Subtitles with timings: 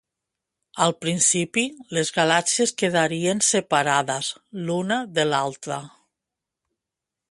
[0.85, 1.65] Al principi,
[1.97, 4.35] les galàxies quedarien separades
[4.67, 5.83] l'una de l'altra.